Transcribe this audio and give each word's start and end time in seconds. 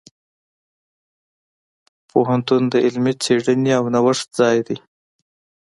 پوهنتون 2.09 2.61
د 2.73 2.75
علمي 2.85 3.13
څیړنې 3.23 3.71
او 3.79 3.83
نوښت 3.93 4.27
ځای 4.39 4.57
دی. 4.67 4.77